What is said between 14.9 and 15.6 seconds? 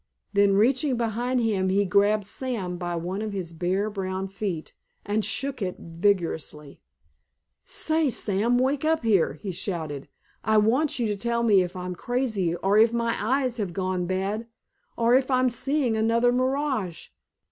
or if I'm